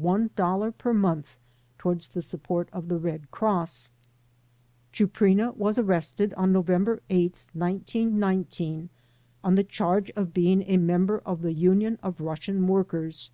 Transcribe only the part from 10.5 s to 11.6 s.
a member of The